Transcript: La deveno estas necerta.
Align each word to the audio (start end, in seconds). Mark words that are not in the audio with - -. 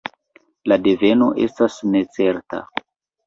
La 0.71 0.77
deveno 0.85 1.27
estas 1.45 1.77
necerta. 1.97 2.63